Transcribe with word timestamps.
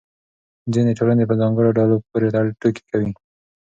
ځینې 0.73 0.91
ټولنې 0.99 1.23
په 1.29 1.35
ځانګړو 1.41 1.75
ډلو 1.79 1.95
پورې 2.09 2.27
ټوکې 2.59 2.83
تړي. 2.89 3.09